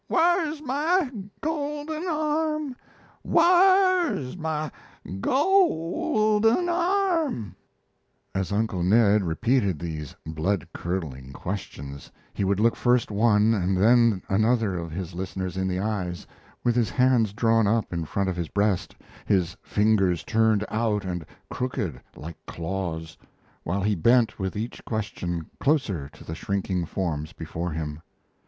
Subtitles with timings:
[0.09, 2.75] W h a r r's my golden arm?
[3.23, 4.71] W h a r r's my
[5.05, 7.55] g o l den arm?"
[8.33, 14.23] As Uncle Ned repeated these blood curdling questions he would look first one and then
[14.27, 16.25] another of his listeners in the eyes,
[16.63, 18.95] with his bands drawn up in front of his breast,
[19.27, 23.19] his fingers turned out and crooked like claws,
[23.61, 28.01] while he bent with each question closer to the shrinking forms before him.